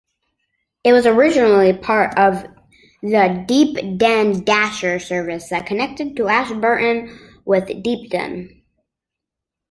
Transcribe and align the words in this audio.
It 0.83 0.93
was 0.93 1.05
originally 1.05 1.73
part 1.77 2.17
of 2.17 2.41
the 3.03 3.45
"Deepdene 3.47 4.43
Dasher" 4.43 4.97
service 4.97 5.49
that 5.49 5.67
connected 5.67 6.19
Ashburton 6.19 7.19
with 7.45 7.65
Deepdene. 7.67 8.63